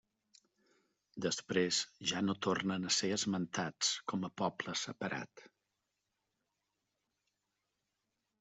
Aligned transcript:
Després 1.25 1.81
ja 2.11 2.23
no 2.23 2.35
tornen 2.45 2.89
a 2.89 2.93
ser 2.95 3.11
esmentats 3.17 3.91
com 4.13 4.25
a 4.29 4.33
poble 4.43 4.75
separat. 4.87 5.47